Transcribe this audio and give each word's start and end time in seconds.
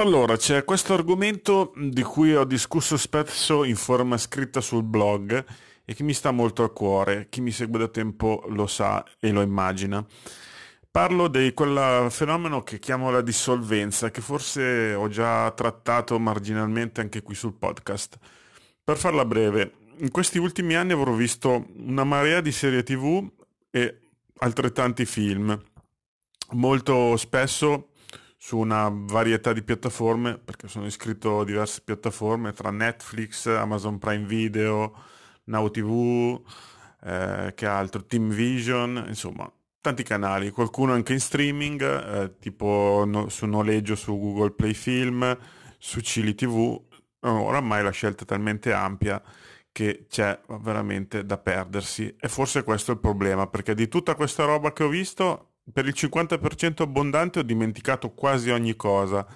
Allora, 0.00 0.38
c'è 0.38 0.64
questo 0.64 0.94
argomento 0.94 1.74
di 1.76 2.00
cui 2.00 2.34
ho 2.34 2.44
discusso 2.44 2.96
spesso 2.96 3.64
in 3.64 3.76
forma 3.76 4.16
scritta 4.16 4.62
sul 4.62 4.82
blog 4.82 5.44
e 5.84 5.92
che 5.92 6.02
mi 6.02 6.14
sta 6.14 6.30
molto 6.30 6.64
a 6.64 6.72
cuore. 6.72 7.26
Chi 7.28 7.42
mi 7.42 7.50
segue 7.50 7.78
da 7.78 7.86
tempo 7.86 8.42
lo 8.48 8.66
sa 8.66 9.04
e 9.18 9.30
lo 9.30 9.42
immagina. 9.42 10.02
Parlo 10.90 11.28
di 11.28 11.52
quel 11.52 12.10
fenomeno 12.10 12.62
che 12.62 12.78
chiamo 12.78 13.10
la 13.10 13.20
dissolvenza, 13.20 14.10
che 14.10 14.22
forse 14.22 14.94
ho 14.94 15.06
già 15.08 15.50
trattato 15.50 16.18
marginalmente 16.18 17.02
anche 17.02 17.20
qui 17.20 17.34
sul 17.34 17.52
podcast. 17.52 18.16
Per 18.82 18.96
farla 18.96 19.26
breve, 19.26 19.74
in 19.98 20.10
questi 20.10 20.38
ultimi 20.38 20.76
anni 20.76 20.92
avrò 20.92 21.12
visto 21.12 21.66
una 21.76 22.04
marea 22.04 22.40
di 22.40 22.52
serie 22.52 22.82
tv 22.82 23.30
e 23.70 23.98
altrettanti 24.38 25.04
film. 25.04 25.62
Molto 26.52 27.18
spesso 27.18 27.89
su 28.42 28.56
una 28.56 28.90
varietà 28.90 29.52
di 29.52 29.62
piattaforme, 29.62 30.38
perché 30.38 30.66
sono 30.66 30.86
iscritto 30.86 31.40
a 31.40 31.44
diverse 31.44 31.82
piattaforme, 31.84 32.54
tra 32.54 32.70
Netflix, 32.70 33.46
Amazon 33.46 33.98
Prime 33.98 34.24
Video, 34.24 34.94
Now 35.44 35.70
TV, 35.70 36.40
eh, 37.02 37.52
che 37.54 37.66
altro, 37.66 38.06
Team 38.06 38.30
Vision, 38.30 39.04
insomma, 39.06 39.52
tanti 39.82 40.02
canali, 40.04 40.52
qualcuno 40.52 40.94
anche 40.94 41.12
in 41.12 41.20
streaming, 41.20 41.82
eh, 41.82 42.38
tipo 42.38 43.04
no, 43.06 43.28
su 43.28 43.44
noleggio 43.44 43.94
su 43.94 44.18
Google 44.18 44.52
Play 44.52 44.72
Film, 44.72 45.36
su 45.76 46.00
Cili 46.00 46.34
TV, 46.34 46.82
oramai 47.20 47.82
la 47.82 47.90
scelta 47.90 48.22
è 48.22 48.26
talmente 48.26 48.72
ampia 48.72 49.22
che 49.70 50.06
c'è 50.08 50.40
veramente 50.60 51.26
da 51.26 51.36
perdersi. 51.36 52.16
E 52.18 52.28
forse 52.28 52.64
questo 52.64 52.92
è 52.92 52.94
il 52.94 53.00
problema, 53.00 53.46
perché 53.48 53.74
di 53.74 53.86
tutta 53.86 54.14
questa 54.14 54.44
roba 54.44 54.72
che 54.72 54.82
ho 54.82 54.88
visto 54.88 55.49
per 55.72 55.86
il 55.86 55.94
50% 55.96 56.82
abbondante 56.82 57.40
ho 57.40 57.42
dimenticato 57.42 58.10
quasi 58.10 58.50
ogni 58.50 58.76
cosa, 58.76 59.26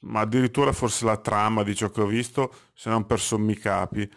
ma 0.00 0.20
addirittura 0.20 0.72
forse 0.72 1.04
la 1.04 1.16
trama 1.16 1.62
di 1.62 1.74
ciò 1.74 1.90
che 1.90 2.00
ho 2.00 2.06
visto, 2.06 2.54
se 2.74 2.90
non 2.90 3.06
per 3.06 3.20
sommi 3.20 3.56
capi. 3.56 4.08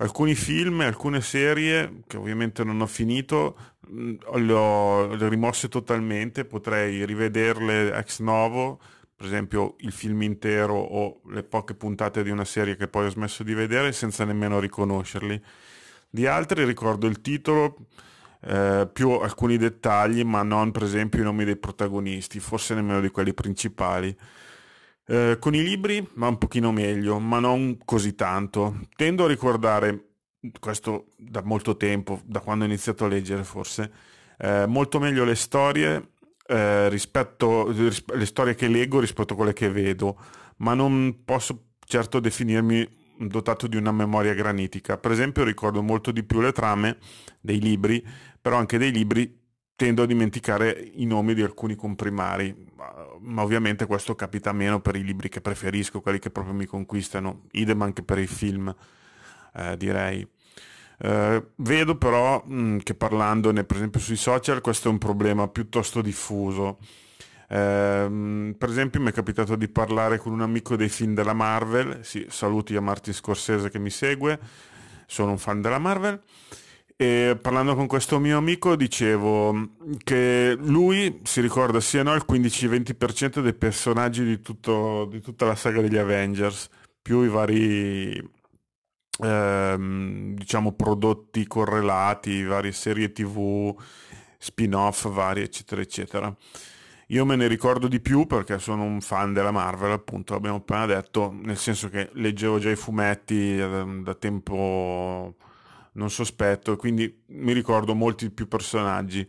Alcuni 0.00 0.34
film 0.34 0.80
alcune 0.80 1.20
serie, 1.20 2.02
che 2.06 2.16
ovviamente 2.16 2.62
non 2.62 2.80
ho 2.80 2.86
finito, 2.86 3.56
le 3.90 4.52
ho 4.52 5.28
rimosse 5.28 5.68
totalmente, 5.68 6.44
potrei 6.44 7.04
rivederle 7.04 7.92
ex 7.94 8.20
novo, 8.20 8.80
per 9.16 9.26
esempio 9.26 9.74
il 9.78 9.90
film 9.90 10.22
intero 10.22 10.74
o 10.76 11.20
le 11.30 11.42
poche 11.42 11.74
puntate 11.74 12.22
di 12.22 12.30
una 12.30 12.44
serie 12.44 12.76
che 12.76 12.86
poi 12.86 13.06
ho 13.06 13.10
smesso 13.10 13.42
di 13.42 13.54
vedere 13.54 13.90
senza 13.90 14.24
nemmeno 14.24 14.60
riconoscerli. 14.60 15.42
Di 16.08 16.26
altri 16.26 16.64
ricordo 16.64 17.08
il 17.08 17.20
titolo, 17.20 17.86
eh, 18.40 18.88
più 18.92 19.10
alcuni 19.10 19.56
dettagli, 19.56 20.22
ma 20.22 20.42
non 20.42 20.70
per 20.70 20.82
esempio 20.82 21.20
i 21.20 21.24
nomi 21.24 21.44
dei 21.44 21.56
protagonisti, 21.56 22.40
forse 22.40 22.74
nemmeno 22.74 23.00
di 23.00 23.10
quelli 23.10 23.34
principali. 23.34 24.16
Eh, 25.06 25.36
con 25.40 25.54
i 25.54 25.62
libri 25.62 26.06
va 26.14 26.28
un 26.28 26.38
pochino 26.38 26.70
meglio, 26.70 27.18
ma 27.18 27.38
non 27.38 27.78
così 27.84 28.14
tanto. 28.14 28.80
Tendo 28.96 29.24
a 29.24 29.28
ricordare, 29.28 30.10
questo 30.60 31.06
da 31.16 31.42
molto 31.42 31.76
tempo, 31.76 32.20
da 32.24 32.40
quando 32.40 32.64
ho 32.64 32.68
iniziato 32.68 33.04
a 33.04 33.08
leggere 33.08 33.44
forse, 33.44 33.90
eh, 34.38 34.66
molto 34.66 34.98
meglio 35.00 35.24
le 35.24 35.34
storie 35.34 36.10
eh, 36.46 36.88
rispetto 36.88 37.68
le 37.68 38.26
storie 38.26 38.54
che 38.54 38.68
leggo 38.68 39.00
rispetto 39.00 39.34
a 39.34 39.36
quelle 39.36 39.52
che 39.52 39.70
vedo, 39.70 40.18
ma 40.58 40.74
non 40.74 41.22
posso 41.24 41.72
certo 41.84 42.20
definirmi 42.20 42.97
dotato 43.18 43.66
di 43.66 43.76
una 43.76 43.92
memoria 43.92 44.34
granitica. 44.34 44.96
Per 44.98 45.10
esempio 45.10 45.44
ricordo 45.44 45.82
molto 45.82 46.10
di 46.10 46.22
più 46.22 46.40
le 46.40 46.52
trame 46.52 46.98
dei 47.40 47.60
libri, 47.60 48.04
però 48.40 48.56
anche 48.56 48.78
dei 48.78 48.92
libri 48.92 49.36
tendo 49.78 50.02
a 50.02 50.06
dimenticare 50.06 50.90
i 50.94 51.06
nomi 51.06 51.34
di 51.34 51.42
alcuni 51.42 51.76
comprimari, 51.76 52.66
ma 53.20 53.42
ovviamente 53.42 53.86
questo 53.86 54.16
capita 54.16 54.52
meno 54.52 54.80
per 54.80 54.96
i 54.96 55.04
libri 55.04 55.28
che 55.28 55.40
preferisco, 55.40 56.00
quelli 56.00 56.18
che 56.18 56.30
proprio 56.30 56.52
mi 56.52 56.66
conquistano, 56.66 57.44
idem 57.52 57.82
anche 57.82 58.02
per 58.02 58.18
i 58.18 58.26
film, 58.26 58.74
eh, 59.54 59.76
direi. 59.76 60.26
Eh, 61.00 61.46
vedo 61.54 61.96
però 61.96 62.42
mh, 62.44 62.60
mm, 62.60 62.78
che 62.78 62.94
parlandone, 62.94 63.62
per 63.62 63.76
esempio 63.76 64.00
sui 64.00 64.16
social, 64.16 64.60
questo 64.60 64.88
è 64.88 64.90
un 64.90 64.98
problema 64.98 65.46
piuttosto 65.46 66.02
diffuso. 66.02 66.78
Eh, 67.50 68.54
per 68.58 68.68
esempio 68.68 69.00
mi 69.00 69.08
è 69.08 69.12
capitato 69.12 69.56
di 69.56 69.68
parlare 69.68 70.18
con 70.18 70.32
un 70.32 70.42
amico 70.42 70.76
dei 70.76 70.88
film 70.88 71.14
della 71.14 71.32
Marvel, 71.32 72.04
sì, 72.04 72.26
saluti 72.28 72.76
a 72.76 72.80
Martin 72.80 73.14
Scorsese 73.14 73.70
che 73.70 73.78
mi 73.78 73.90
segue, 73.90 74.38
sono 75.06 75.30
un 75.30 75.38
fan 75.38 75.62
della 75.62 75.78
Marvel, 75.78 76.22
e 76.94 77.38
parlando 77.40 77.74
con 77.76 77.86
questo 77.86 78.18
mio 78.18 78.36
amico 78.36 78.74
dicevo 78.74 79.76
che 80.02 80.56
lui 80.58 81.20
si 81.22 81.40
ricorda 81.40 81.80
sia 81.80 82.02
no 82.02 82.12
il 82.14 82.24
15-20% 82.28 83.40
dei 83.40 83.54
personaggi 83.54 84.24
di, 84.24 84.40
tutto, 84.40 85.06
di 85.08 85.20
tutta 85.20 85.46
la 85.46 85.54
saga 85.54 85.80
degli 85.80 85.96
Avengers, 85.96 86.68
più 87.00 87.22
i 87.22 87.28
vari 87.28 88.30
ehm, 89.22 90.34
diciamo 90.34 90.72
prodotti 90.72 91.46
correlati, 91.46 92.42
varie 92.42 92.72
serie 92.72 93.12
tv, 93.12 93.74
spin-off 94.36 95.08
vari 95.08 95.42
eccetera 95.42 95.80
eccetera. 95.80 96.36
Io 97.10 97.24
me 97.24 97.36
ne 97.36 97.46
ricordo 97.46 97.88
di 97.88 98.00
più 98.00 98.26
perché 98.26 98.58
sono 98.58 98.82
un 98.84 99.00
fan 99.00 99.32
della 99.32 99.50
Marvel, 99.50 99.92
appunto, 99.92 100.34
l'abbiamo 100.34 100.58
appena 100.58 100.84
detto, 100.84 101.32
nel 101.32 101.56
senso 101.56 101.88
che 101.88 102.10
leggevo 102.12 102.58
già 102.58 102.70
i 102.70 102.76
fumetti 102.76 103.56
eh, 103.58 104.00
da 104.02 104.14
tempo 104.14 105.34
non 105.92 106.10
sospetto, 106.10 106.76
quindi 106.76 107.22
mi 107.28 107.52
ricordo 107.52 107.94
molti 107.94 108.30
più 108.30 108.46
personaggi. 108.46 109.26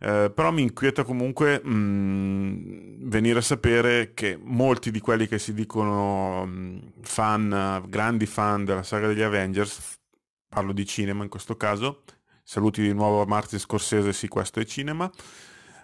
Eh, 0.00 0.30
però 0.34 0.50
mi 0.50 0.62
inquieta 0.62 1.04
comunque 1.04 1.60
mh, 1.62 1.70
mm, 1.72 3.08
venire 3.08 3.38
a 3.38 3.42
sapere 3.42 4.12
che 4.12 4.36
molti 4.42 4.90
di 4.90 5.00
quelli 5.00 5.28
che 5.28 5.38
si 5.38 5.54
dicono 5.54 6.44
mh, 6.44 6.50
mm, 6.50 6.78
fan, 7.00 7.84
grandi 7.88 8.26
fan 8.26 8.64
della 8.64 8.82
saga 8.82 9.06
degli 9.06 9.22
Avengers, 9.22 9.98
parlo 10.48 10.72
di 10.72 10.84
cinema 10.84 11.22
in 11.22 11.30
questo 11.30 11.56
caso, 11.56 12.02
saluti 12.42 12.82
di 12.82 12.92
nuovo 12.92 13.22
a 13.22 13.26
Martin 13.26 13.58
Scorsese, 13.58 14.12
sì 14.12 14.28
questo 14.28 14.60
è 14.60 14.64
cinema, 14.64 15.10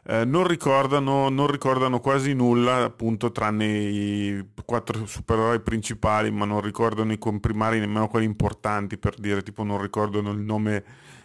eh, 0.04 0.24
non, 0.24 0.46
ricordano, 0.46 1.28
non, 1.28 1.46
ricordano, 1.46 2.00
quasi 2.00 2.32
nulla, 2.32 2.84
appunto, 2.84 3.30
tranne 3.32 3.66
i 3.66 4.46
quattro 4.64 5.06
supereroi 5.06 5.60
principali, 5.60 6.30
ma 6.30 6.44
non 6.44 6.60
ricordano 6.60 7.12
i 7.12 7.18
comprimari, 7.18 7.78
nemmeno 7.78 8.08
quelli 8.08 8.26
importanti, 8.26 8.96
per 8.96 9.14
dire, 9.16 9.42
tipo 9.42 9.62
non 9.62 9.80
ricordano 9.80 10.30
il 10.30 10.38
nome 10.38 10.84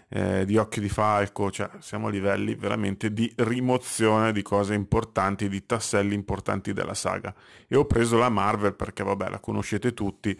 eh, 0.09 0.46
di 0.46 0.58
Occhio 0.58 0.81
di 0.81 0.90
Falco, 0.90 1.50
cioè 1.52 1.69
siamo 1.80 2.08
a 2.08 2.09
livelli 2.09 2.56
veramente 2.56 3.12
di 3.14 3.31
rimozione 3.38 4.31
di 4.31 4.41
cose 4.41 4.74
importanti, 4.74 5.50
di 5.50 5.66
tasselli 5.66 6.14
importanti 6.14 6.74
della 6.74 6.94
saga. 6.94 7.34
E 7.68 7.75
ho 7.75 7.85
preso 7.85 8.18
la 8.18 8.30
Marvel 8.30 8.75
perché, 8.75 9.03
vabbè, 9.03 9.30
la 9.30 9.40
conoscete 9.40 9.94
tutti, 9.94 10.38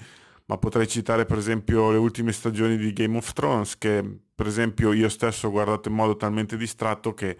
ma 0.48 0.58
potrei 0.58 0.88
citare 0.88 1.26
per 1.26 1.38
esempio 1.38 1.92
le 1.92 1.98
ultime 1.98 2.32
stagioni 2.32 2.78
di 2.78 2.94
Game 2.94 3.18
of 3.18 3.34
Thrones, 3.34 3.78
che 3.78 4.04
per 4.36 4.46
esempio 4.46 4.94
io 4.94 5.10
stesso 5.10 5.48
ho 5.48 5.52
guardato 5.52 5.90
in 5.90 5.96
modo 5.96 6.16
talmente 6.18 6.58
distratto 6.58 7.14
che 7.14 7.38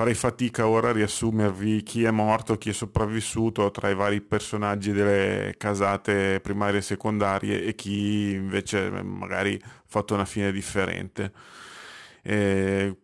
farei 0.00 0.14
fatica 0.14 0.66
ora 0.66 0.88
a 0.88 0.92
riassumervi 0.92 1.82
chi 1.82 2.04
è 2.04 2.10
morto, 2.10 2.56
chi 2.56 2.70
è 2.70 2.72
sopravvissuto 2.72 3.70
tra 3.70 3.90
i 3.90 3.94
vari 3.94 4.22
personaggi 4.22 4.92
delle 4.92 5.56
casate 5.58 6.40
primarie 6.40 6.78
e 6.78 6.82
secondarie 6.82 7.62
e 7.62 7.74
chi 7.74 8.32
invece 8.32 8.88
magari 9.02 9.60
ha 9.62 9.82
fatto 9.84 10.14
una 10.14 10.24
fine 10.24 10.52
differente. 10.52 11.32
E 12.22 12.96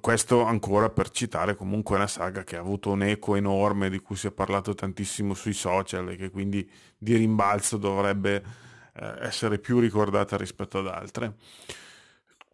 questo 0.00 0.42
ancora 0.42 0.90
per 0.90 1.10
citare 1.10 1.54
comunque 1.54 1.94
una 1.94 2.08
saga 2.08 2.42
che 2.42 2.56
ha 2.56 2.60
avuto 2.60 2.90
un 2.90 3.04
eco 3.04 3.36
enorme 3.36 3.88
di 3.88 4.00
cui 4.00 4.16
si 4.16 4.26
è 4.26 4.32
parlato 4.32 4.74
tantissimo 4.74 5.32
sui 5.32 5.52
social 5.52 6.10
e 6.10 6.16
che 6.16 6.30
quindi 6.30 6.68
di 6.98 7.14
rimbalzo 7.14 7.76
dovrebbe 7.76 8.42
eh, 8.96 9.14
essere 9.20 9.60
più 9.60 9.78
ricordata 9.78 10.36
rispetto 10.36 10.78
ad 10.78 10.88
altre. 10.88 11.34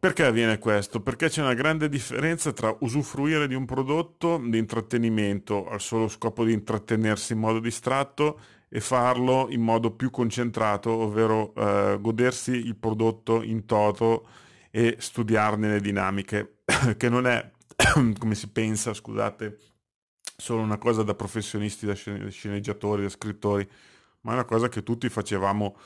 Perché 0.03 0.25
avviene 0.25 0.59
questo? 0.59 1.01
Perché 1.01 1.29
c'è 1.29 1.43
una 1.43 1.55
grande 1.55 1.89
differenza 1.89 2.53
tra 2.53 2.77
usufruire 2.81 3.47
di 3.47 3.55
un 3.55 3.67
prodotto 3.67 4.37
di 4.37 4.59
intrattenimento 4.59 5.69
al 5.69 5.81
solo 5.81 6.09
scopo 6.09 6.45
di 6.45 6.53
intrattenersi 6.53 7.35
in 7.35 7.39
modo 7.39 7.61
distratto 7.61 8.41
e 8.69 8.81
farlo 8.81 9.47
in 9.51 9.61
modo 9.61 9.93
più 9.93 10.11
concentrato, 10.11 10.91
ovvero 10.91 11.55
eh, 11.55 11.99
godersi 12.01 12.51
il 12.51 12.75
prodotto 12.75 13.43
in 13.45 13.65
toto 13.65 14.27
e 14.73 14.97
studiarne 14.99 15.69
le 15.69 15.81
dinamiche, 15.81 16.63
che 16.97 17.09
non 17.09 17.29
è, 17.29 17.53
come 18.19 18.35
si 18.35 18.51
pensa, 18.51 18.93
scusate, 18.95 19.57
solo 20.37 20.63
una 20.63 20.79
cosa 20.79 21.05
da 21.05 21.15
professionisti, 21.15 21.87
da 21.87 21.95
sceneggiatori, 21.95 23.03
da 23.03 23.09
scrittori, 23.09 23.71
ma 24.23 24.33
è 24.33 24.35
una 24.35 24.47
cosa 24.47 24.69
che 24.69 24.83
tutti 24.83 25.09
facevamo 25.09 25.77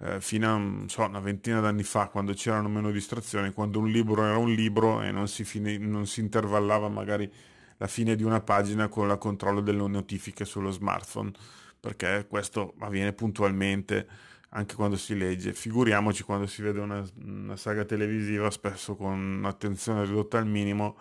eh, 0.00 0.20
fino 0.20 0.54
a 0.54 0.88
so, 0.88 1.04
una 1.04 1.20
ventina 1.20 1.60
d'anni 1.60 1.82
fa, 1.82 2.08
quando 2.08 2.32
c'erano 2.32 2.68
meno 2.68 2.90
distrazioni, 2.90 3.52
quando 3.52 3.80
un 3.80 3.88
libro 3.88 4.24
era 4.24 4.36
un 4.36 4.52
libro 4.52 5.02
e 5.02 5.10
non 5.10 5.28
si, 5.28 5.44
fine, 5.44 5.76
non 5.78 6.06
si 6.06 6.20
intervallava 6.20 6.88
magari 6.88 7.30
la 7.78 7.86
fine 7.86 8.16
di 8.16 8.22
una 8.22 8.40
pagina 8.40 8.88
con 8.88 9.08
il 9.08 9.18
controllo 9.18 9.60
delle 9.60 9.86
notifiche 9.86 10.44
sullo 10.44 10.70
smartphone, 10.70 11.32
perché 11.80 12.26
questo 12.28 12.74
avviene 12.78 13.12
puntualmente 13.12 14.06
anche 14.50 14.74
quando 14.74 14.96
si 14.96 15.16
legge. 15.16 15.52
Figuriamoci 15.52 16.22
quando 16.22 16.46
si 16.46 16.62
vede 16.62 16.80
una, 16.80 17.04
una 17.24 17.56
saga 17.56 17.84
televisiva, 17.84 18.50
spesso 18.50 18.96
con 18.96 19.18
un'attenzione 19.18 20.04
ridotta 20.04 20.38
al 20.38 20.46
minimo, 20.46 20.96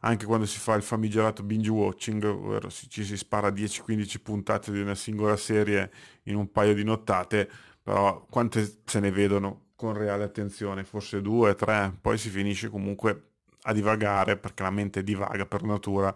anche 0.00 0.26
quando 0.26 0.46
si 0.46 0.58
fa 0.58 0.74
il 0.74 0.82
famigerato 0.82 1.42
binge 1.42 1.70
watching, 1.70 2.22
ovvero 2.24 2.70
ci 2.70 3.04
si 3.04 3.16
spara 3.16 3.48
10-15 3.48 4.16
puntate 4.22 4.70
di 4.70 4.80
una 4.80 4.94
singola 4.94 5.36
serie 5.36 5.90
in 6.24 6.36
un 6.36 6.50
paio 6.50 6.74
di 6.74 6.84
nottate, 6.84 7.50
però 7.88 8.22
quante 8.28 8.80
se 8.84 9.00
ne 9.00 9.10
vedono 9.10 9.68
con 9.74 9.94
reale 9.94 10.24
attenzione? 10.24 10.84
Forse 10.84 11.22
due, 11.22 11.54
tre, 11.54 11.90
poi 11.98 12.18
si 12.18 12.28
finisce 12.28 12.68
comunque 12.68 13.30
a 13.62 13.72
divagare 13.72 14.36
perché 14.36 14.62
la 14.62 14.68
mente 14.68 15.02
divaga 15.02 15.46
per 15.46 15.62
natura 15.62 16.14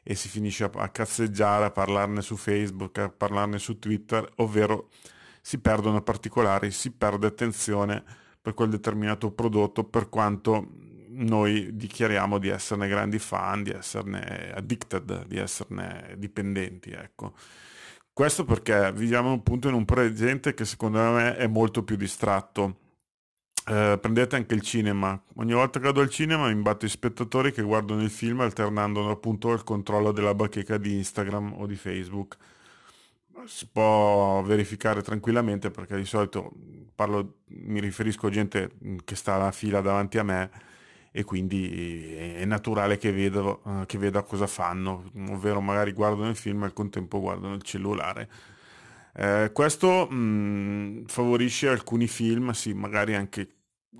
e 0.00 0.14
si 0.14 0.28
finisce 0.28 0.62
a, 0.62 0.70
a 0.74 0.88
cazzeggiare, 0.90 1.64
a 1.64 1.70
parlarne 1.72 2.22
su 2.22 2.36
Facebook, 2.36 2.98
a 2.98 3.08
parlarne 3.08 3.58
su 3.58 3.80
Twitter, 3.80 4.30
ovvero 4.36 4.90
si 5.40 5.58
perdono 5.58 6.02
particolari, 6.02 6.70
si 6.70 6.92
perde 6.92 7.26
attenzione 7.26 8.04
per 8.40 8.54
quel 8.54 8.68
determinato 8.70 9.32
prodotto 9.32 9.82
per 9.82 10.08
quanto 10.08 10.68
noi 11.08 11.74
dichiariamo 11.74 12.38
di 12.38 12.46
esserne 12.46 12.86
grandi 12.86 13.18
fan, 13.18 13.64
di 13.64 13.70
esserne 13.70 14.52
addicted, 14.54 15.26
di 15.26 15.38
esserne 15.38 16.14
dipendenti, 16.16 16.92
ecco. 16.92 17.34
Questo 18.18 18.44
perché 18.44 18.90
viviamo 18.92 19.34
appunto 19.34 19.68
in 19.68 19.74
un 19.74 19.84
presente 19.84 20.52
che 20.52 20.64
secondo 20.64 20.98
me 20.98 21.36
è 21.36 21.46
molto 21.46 21.84
più 21.84 21.94
distratto. 21.94 22.78
Eh, 23.64 23.96
prendete 24.00 24.34
anche 24.34 24.54
il 24.54 24.60
cinema. 24.60 25.22
Ogni 25.36 25.52
volta 25.52 25.78
che 25.78 25.84
vado 25.84 26.00
al 26.00 26.10
cinema 26.10 26.46
mi 26.46 26.52
imbatto 26.52 26.84
i 26.84 26.88
spettatori 26.88 27.52
che 27.52 27.62
guardano 27.62 28.02
il 28.02 28.10
film 28.10 28.40
alternando 28.40 29.08
appunto 29.08 29.52
il 29.52 29.62
controllo 29.62 30.10
della 30.10 30.34
bacheca 30.34 30.78
di 30.78 30.96
Instagram 30.96 31.60
o 31.60 31.66
di 31.66 31.76
Facebook. 31.76 32.36
Si 33.44 33.68
può 33.70 34.42
verificare 34.42 35.00
tranquillamente 35.00 35.70
perché 35.70 35.94
di 35.94 36.04
solito 36.04 36.52
parlo, 36.96 37.42
mi 37.50 37.78
riferisco 37.78 38.26
a 38.26 38.30
gente 38.30 38.72
che 39.04 39.14
sta 39.14 39.34
alla 39.34 39.52
fila 39.52 39.80
davanti 39.80 40.18
a 40.18 40.24
me 40.24 40.50
e 41.18 41.24
quindi 41.24 42.14
è 42.14 42.44
naturale 42.44 42.96
che, 42.96 43.10
vedo, 43.10 43.60
uh, 43.64 43.86
che 43.86 43.98
veda 43.98 44.22
cosa 44.22 44.46
fanno, 44.46 45.10
ovvero 45.30 45.60
magari 45.60 45.90
guardano 45.90 46.28
il 46.28 46.36
film 46.36 46.62
e 46.62 46.66
al 46.66 46.72
contempo 46.72 47.18
guardano 47.18 47.54
il 47.54 47.62
cellulare. 47.62 48.30
Eh, 49.14 49.50
questo 49.52 50.06
mh, 50.08 50.14
mm, 50.14 51.04
favorisce 51.06 51.70
alcuni 51.70 52.06
film, 52.06 52.52
sì, 52.52 52.72
magari 52.72 53.16
anche 53.16 53.48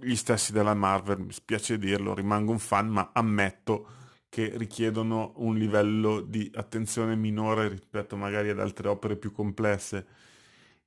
gli 0.01 0.15
stessi 0.15 0.53
della 0.53 0.75
Marvel, 0.75 1.19
mi 1.19 1.33
spiace 1.33 1.77
dirlo, 1.77 2.15
rimango 2.15 2.53
un 2.53 2.61
fan, 2.61 2.87
ma 2.87 3.11
ammetto 3.13 3.89
che 4.29 4.53
richiedono 4.55 5.33
un 5.39 5.57
livello 5.57 6.21
di 6.21 6.49
attenzione 6.55 7.17
minore 7.17 7.67
rispetto 7.67 8.15
magari 8.15 8.51
ad 8.51 8.61
altre 8.61 8.87
opere 8.87 9.17
più 9.17 9.33
complesse 9.33 10.07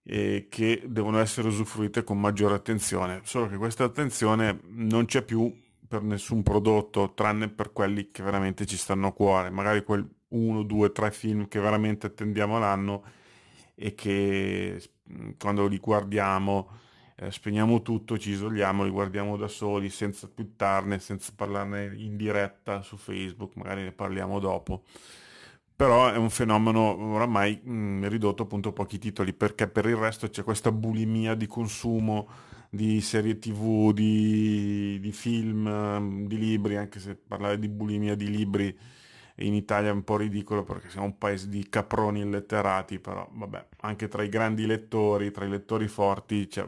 e 0.01 0.48
che 0.50 0.81
devono 0.86 1.19
essere 1.19 1.50
usufruite 1.50 2.06
con 2.06 2.22
maggiore 2.22 2.54
attenzione, 2.56 3.19
solo 3.25 3.50
che 3.50 3.57
questa 3.57 3.84
attenzione 3.84 4.62
non 4.69 5.04
c'è 5.04 5.24
più 5.24 5.54
per 5.92 6.04
nessun 6.04 6.42
prodotto, 6.42 7.14
tranne 7.14 7.50
per 7.50 7.74
quelli 7.74 8.12
che 8.12 8.24
veramente 8.24 8.66
ci 8.66 8.78
stanno 8.78 9.08
a 9.08 9.12
cuore, 9.12 9.50
magari 9.50 9.84
quel 9.84 10.08
uno, 10.30 10.64
due, 10.64 10.94
tre 10.94 11.12
film 11.12 11.50
che 11.50 11.60
veramente 11.60 12.08
attendiamo 12.08 12.58
l'anno 12.58 13.04
e 13.76 13.94
che 13.94 14.82
quando 15.38 15.68
li 15.68 15.78
guardiamo 15.80 16.70
eh, 17.18 17.30
spegniamo 17.30 17.82
tutto, 17.82 18.18
ci 18.18 18.30
isoliamo, 18.30 18.86
li 18.86 18.90
guardiamo 18.90 19.36
da 19.36 19.50
soli 19.50 19.90
senza 19.90 20.28
twittarne, 20.28 20.98
senza 21.00 21.34
parlarne 21.36 21.94
in 21.98 22.16
diretta 22.16 22.82
su 22.84 22.96
Facebook, 22.96 23.58
magari 23.58 23.84
ne 23.84 23.92
parliamo 23.92 24.40
dopo. 24.40 24.84
Però 25.76 26.10
è 26.10 26.16
un 26.16 26.30
fenomeno 26.30 26.96
oramai 27.14 27.60
mh, 27.62 28.08
ridotto 28.08 28.44
appunto 28.44 28.70
a 28.70 28.72
pochi 28.72 28.98
titoli, 28.98 29.34
perché 29.34 29.68
per 29.68 29.88
il 29.88 29.98
resto 29.98 30.30
c'è 30.30 30.44
questa 30.44 30.72
bulimia 30.72 31.36
di 31.36 31.48
consumo 31.48 32.30
di 32.74 33.02
serie 33.02 33.38
tv, 33.38 33.92
di, 33.92 34.98
di 35.02 35.12
film, 35.12 36.26
di 36.26 36.38
libri, 36.38 36.78
anche 36.78 37.02
se 37.02 37.16
parlare 37.16 37.60
di 37.60 37.68
bulimia 37.68 38.16
di 38.16 38.30
libri 38.30 38.80
in 39.36 39.54
Italia 39.54 39.90
è 39.90 39.94
un 39.94 40.06
po' 40.06 40.16
ridicolo 40.16 40.64
perché 40.64 40.90
siamo 40.90 41.08
un 41.08 41.18
paese 41.18 41.50
di 41.50 41.68
caproni 41.68 42.22
illetterati, 42.22 43.00
però 43.00 43.28
vabbè, 43.30 43.68
anche 43.82 44.08
tra 44.08 44.24
i 44.24 44.30
grandi 44.30 44.66
lettori, 44.66 45.32
tra 45.32 45.44
i 45.44 45.50
lettori 45.50 45.90
forti 45.90 46.48
c'è 46.48 46.66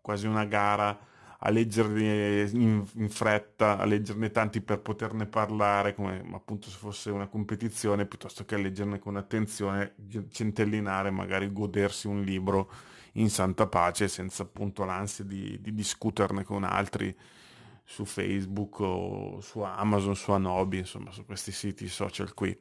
quasi 0.00 0.26
una 0.26 0.44
gara 0.44 0.98
a 1.38 1.50
leggerne 1.50 2.48
in, 2.52 2.84
in, 2.94 3.08
fretta, 3.08 3.78
a 3.78 3.84
leggerne 3.84 4.32
tanti 4.32 4.60
per 4.60 4.80
poterne 4.80 5.26
parlare, 5.26 5.94
come 5.94 6.24
appunto 6.32 6.68
se 6.68 6.78
fosse 6.78 7.10
una 7.10 7.28
competizione, 7.28 8.06
piuttosto 8.06 8.44
che 8.44 8.56
a 8.56 8.58
leggerne 8.58 8.98
con 8.98 9.16
attenzione, 9.16 9.94
centellinare, 10.30 11.10
magari 11.10 11.52
godersi 11.52 12.08
un 12.08 12.22
libro 12.22 12.72
in 13.14 13.30
santa 13.30 13.66
pace 13.66 14.08
senza 14.08 14.42
appunto 14.42 14.84
l'ansia 14.84 15.24
di, 15.24 15.58
di 15.60 15.74
discuterne 15.74 16.44
con 16.44 16.64
altri 16.64 17.14
su 17.84 18.04
Facebook 18.04 18.80
o 18.80 19.40
su 19.40 19.60
Amazon, 19.60 20.16
su 20.16 20.32
Anobi, 20.32 20.78
insomma 20.78 21.10
su 21.12 21.24
questi 21.24 21.52
siti 21.52 21.86
social 21.88 22.32
qui. 22.34 22.56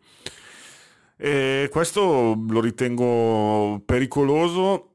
E 1.15 1.69
questo 1.71 2.37
lo 2.47 2.59
ritengo 2.59 3.81
pericoloso 3.85 4.89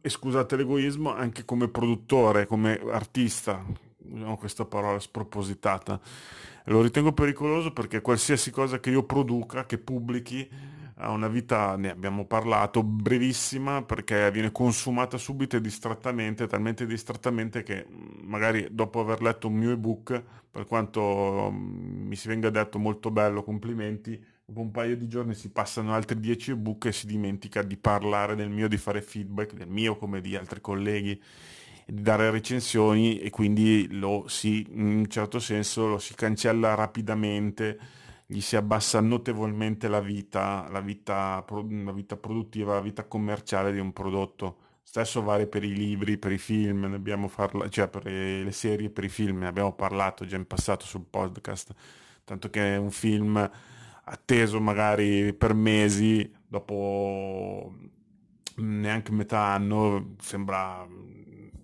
e 0.00 0.08
scusate 0.08 0.56
l'egoismo 0.56 1.12
anche 1.12 1.44
come 1.44 1.68
produttore, 1.68 2.46
come 2.46 2.80
artista, 2.90 3.64
usiamo 3.98 4.36
questa 4.36 4.64
parola 4.64 4.98
spropositata. 4.98 6.00
Lo 6.64 6.82
ritengo 6.82 7.12
pericoloso 7.12 7.72
perché 7.72 8.00
qualsiasi 8.00 8.50
cosa 8.50 8.80
che 8.80 8.90
io 8.90 9.04
produca, 9.04 9.66
che 9.66 9.78
pubblichi, 9.78 10.48
ha 11.00 11.10
una 11.10 11.28
vita, 11.28 11.76
ne 11.76 11.90
abbiamo 11.90 12.26
parlato, 12.26 12.82
brevissima 12.82 13.82
perché 13.82 14.30
viene 14.30 14.50
consumata 14.50 15.16
subito 15.16 15.56
e 15.56 15.60
distrattamente, 15.60 16.46
talmente 16.46 16.86
distrattamente 16.86 17.62
che 17.62 17.86
mm, 17.88 18.28
magari 18.28 18.68
dopo 18.70 19.00
aver 19.00 19.22
letto 19.22 19.46
un 19.46 19.54
mio 19.54 19.70
ebook, 19.70 20.22
per 20.50 20.66
quanto 20.66 21.50
mm, 21.52 22.06
mi 22.08 22.16
si 22.16 22.26
venga 22.26 22.50
detto 22.50 22.78
molto 22.78 23.10
bello, 23.10 23.44
complimenti, 23.44 24.20
dopo 24.44 24.60
un 24.60 24.72
paio 24.72 24.96
di 24.96 25.06
giorni 25.06 25.34
si 25.34 25.50
passano 25.50 25.94
altri 25.94 26.18
10 26.18 26.52
ebook 26.52 26.86
e 26.86 26.92
si 26.92 27.06
dimentica 27.06 27.62
di 27.62 27.76
parlare 27.76 28.34
del 28.34 28.50
mio, 28.50 28.66
di 28.66 28.76
fare 28.76 29.00
feedback, 29.00 29.54
del 29.54 29.68
mio 29.68 29.96
come 29.96 30.20
di 30.20 30.34
altri 30.34 30.60
colleghi, 30.60 31.20
di 31.86 32.02
dare 32.02 32.30
recensioni 32.32 33.18
e 33.18 33.30
quindi 33.30 33.86
lo 33.92 34.24
si, 34.26 34.66
in 34.70 34.96
un 34.98 35.06
certo 35.08 35.38
senso, 35.38 35.86
lo 35.86 35.98
si 35.98 36.14
cancella 36.14 36.74
rapidamente 36.74 37.78
gli 38.30 38.42
si 38.42 38.56
abbassa 38.56 39.00
notevolmente 39.00 39.88
la 39.88 40.00
vita, 40.00 40.68
la 40.70 40.80
vita, 40.82 41.42
la 41.48 41.92
vita 41.92 42.16
produttiva, 42.18 42.74
la 42.74 42.82
vita 42.82 43.04
commerciale 43.04 43.72
di 43.72 43.78
un 43.78 43.94
prodotto. 43.94 44.58
Stesso 44.82 45.22
vale 45.22 45.46
per 45.46 45.64
i 45.64 45.74
libri, 45.74 46.18
per 46.18 46.32
i 46.32 46.38
film, 46.38 46.84
ne 46.84 46.96
abbiamo 46.96 47.28
parlato, 47.28 47.70
cioè 47.70 47.88
per 47.88 48.04
le 48.04 48.52
serie, 48.52 48.90
per 48.90 49.04
i 49.04 49.08
film, 49.08 49.38
ne 49.38 49.46
abbiamo 49.46 49.72
parlato 49.72 50.26
già 50.26 50.36
in 50.36 50.46
passato 50.46 50.84
sul 50.84 51.06
podcast, 51.08 51.74
tanto 52.24 52.50
che 52.50 52.76
un 52.76 52.90
film 52.90 53.50
atteso 54.04 54.60
magari 54.60 55.32
per 55.32 55.54
mesi, 55.54 56.30
dopo 56.46 57.74
neanche 58.56 59.12
metà 59.12 59.40
anno, 59.54 60.16
sembra 60.20 60.86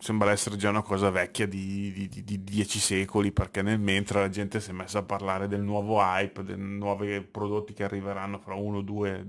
sembra 0.04 0.32
essere 0.32 0.56
già 0.56 0.68
una 0.68 0.82
cosa 0.82 1.08
vecchia 1.08 1.46
di, 1.46 1.90
di, 2.11 2.23
di, 2.23 2.44
dieci 2.44 2.78
secoli, 2.78 3.32
perché 3.32 3.62
nel 3.62 3.80
mentre 3.80 4.20
la 4.20 4.28
gente 4.28 4.61
si 4.61 4.68
è 4.68 4.75
messa 4.75 4.99
a 4.99 5.02
parlare 5.02 5.49
del 5.49 5.62
nuovo 5.62 5.99
hype, 5.99 6.44
dei 6.44 6.58
nuovi 6.58 7.23
prodotti 7.23 7.73
che 7.73 7.84
arriveranno 7.84 8.38
fra 8.38 8.52
uno, 8.52 8.82
due, 8.82 9.26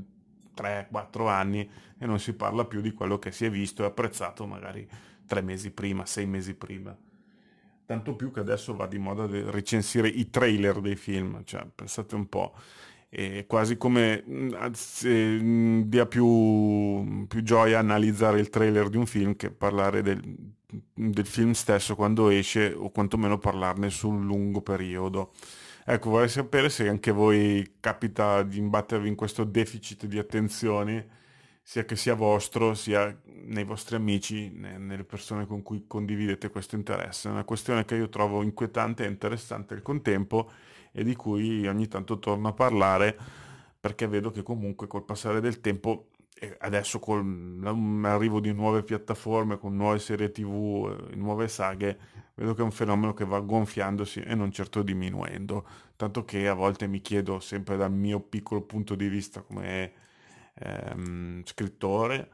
tre, 0.54 0.90
quattro 0.92 1.30
anni 1.30 1.62
e 1.98 2.06
non 2.06 2.20
si 2.20 2.34
parla 2.34 2.66
più 2.66 2.82
di 2.82 2.92
quello 2.92 3.18
che 3.20 3.32
si 3.32 3.46
è 3.46 3.50
visto 3.50 3.84
e 3.84 3.86
apprezzato 3.86 4.46
magari 4.46 4.86
tre 5.26 5.40
mesi 5.40 5.72
prima, 5.72 6.06
sei 6.06 6.26
mesi 6.26 6.56
prima. 6.56 6.94
Tanto 7.86 8.14
più 8.18 8.34
che 8.34 8.42
adesso 8.42 8.76
va 8.76 8.86
di 8.86 8.98
moda 8.98 9.26
recensire 9.50 10.10
i 10.10 10.30
trailer 10.30 10.82
dei 10.82 10.98
film, 10.98 11.42
cioè 11.46 11.66
pensate 11.74 12.16
un 12.16 12.28
po' 12.28 12.54
è 13.08 13.46
quasi 13.48 13.78
come 13.78 14.24
mm, 14.28 14.52
mm, 15.06 15.82
dia 15.84 16.06
più, 16.06 17.26
più, 17.28 17.42
gioia 17.44 17.80
analizzare 17.80 18.42
il 18.42 18.50
trailer 18.50 18.90
di 18.90 18.98
un 18.98 19.06
film 19.06 19.38
che 19.38 19.52
parlare 19.52 20.02
del, 20.02 20.22
del, 20.96 21.26
film 21.26 21.52
stesso 21.52 21.96
quando 21.96 22.30
esce 22.30 22.72
o 22.74 22.90
quantomeno 22.90 23.38
parlarne 23.38 23.90
su 23.90 24.10
un 24.10 24.26
lungo 24.26 24.62
periodo. 24.62 25.34
Ecco, 25.86 26.10
vorrei 26.10 26.30
sapere 26.30 26.70
se 26.70 26.88
anche 26.88 27.12
voi 27.12 27.76
capita 27.80 28.42
di 28.44 28.58
imbattervi 28.58 29.08
in 29.08 29.16
questo 29.16 29.44
deficit 29.44 30.06
di 30.06 30.18
attenzione, 30.18 31.08
sia 31.62 31.86
che 31.86 31.96
sia 31.96 32.16
vostro, 32.16 32.74
sia 32.74 33.16
nei 33.46 33.64
vostri 33.64 33.96
amici, 33.96 34.50
nelle 34.52 35.04
persone 35.04 35.46
con 35.46 35.62
cui 35.62 35.86
condividete 35.86 36.50
questo 36.50 36.76
interesse. 36.76 37.28
È 37.28 37.32
una 37.32 37.44
questione 37.44 37.86
che 37.86 37.96
io 37.96 38.10
trovo 38.10 38.42
inquietante 38.42 39.04
e 39.04 39.08
interessante 39.08 39.74
al 39.74 39.82
contempo 39.82 40.50
e 40.92 41.04
di 41.04 41.16
cui 41.16 41.68
ogni 41.68 41.88
tanto 41.88 42.18
torno 42.20 42.48
a 42.48 42.54
parlare 42.54 43.18
perché 43.80 44.08
vedo 44.08 44.32
che 44.32 44.42
comunque 44.42 44.88
col 44.88 45.06
passare 45.06 45.42
del 45.42 45.62
tempo 45.62 46.08
adesso 46.60 47.00
con 47.00 47.60
l'arrivo 48.02 48.40
di 48.40 48.52
nuove 48.54 48.84
piattaforme, 48.84 49.58
con 49.58 49.76
nuove 49.76 50.00
serie 50.00 50.32
tv, 50.32 51.08
eh, 51.12 51.16
nuove 51.16 51.48
saghe, 51.48 51.98
vedo 52.36 52.54
che 52.54 52.62
è 52.62 52.64
un 52.64 52.72
fenomeno 52.72 53.14
che 53.14 53.26
va 53.26 53.40
gonfiandosi 53.40 54.22
e 54.22 54.36
non 54.36 54.52
certo 54.52 54.82
diminuendo. 54.82 55.66
Tanto 55.96 56.26
che 56.26 56.48
a 56.48 56.54
volte 56.54 56.88
mi 56.88 57.00
chiedo, 57.00 57.40
sempre 57.40 57.78
dal 57.78 57.92
mio 57.92 58.20
piccolo 58.20 58.62
punto 58.62 58.96
di 58.96 59.08
vista 59.08 59.42
come 59.42 59.94
ehm, 60.56 61.44
scrittore, 61.46 62.30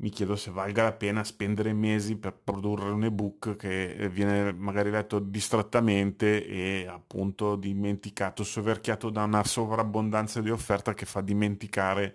mi 0.00 0.10
chiedo 0.10 0.36
se 0.36 0.50
valga 0.50 0.84
la 0.84 0.92
pena 0.92 1.24
spendere 1.24 1.72
mesi 1.72 2.16
per 2.16 2.32
produrre 2.32 2.90
un 2.90 3.04
ebook 3.04 3.56
che 3.56 4.08
viene 4.12 4.52
magari 4.52 4.90
letto 4.90 5.18
distrattamente 5.18 6.46
e 6.46 6.86
appunto 6.86 7.56
dimenticato, 7.56 8.44
soverchiato 8.44 9.10
da 9.10 9.24
una 9.24 9.42
sovrabbondanza 9.42 10.40
di 10.40 10.50
offerta 10.50 10.94
che 10.94 11.04
fa 11.04 11.20
dimenticare 11.20 12.14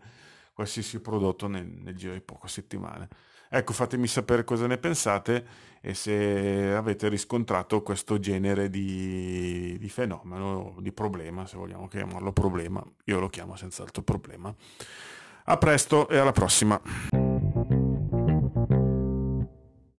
qualsiasi 0.53 0.99
prodotto 0.99 1.47
nel, 1.47 1.65
nel 1.65 1.95
giro 1.95 2.13
di 2.13 2.21
poche 2.21 2.47
settimane. 2.47 3.07
Ecco, 3.49 3.73
fatemi 3.73 4.07
sapere 4.07 4.43
cosa 4.43 4.65
ne 4.65 4.79
pensate 4.79 5.45
e 5.79 5.93
se 5.93 6.73
avete 6.73 7.07
riscontrato 7.07 7.83
questo 7.83 8.17
genere 8.17 8.69
di, 8.69 9.77
di 9.77 9.89
fenomeno, 9.89 10.75
di 10.79 10.91
problema, 10.91 11.45
se 11.45 11.57
vogliamo 11.57 11.87
chiamarlo 11.87 12.31
problema, 12.31 12.83
io 13.05 13.19
lo 13.19 13.29
chiamo 13.29 13.55
senz'altro 13.55 14.01
problema. 14.01 14.53
A 15.45 15.57
presto 15.57 16.07
e 16.07 16.17
alla 16.17 16.31
prossima. 16.31 17.22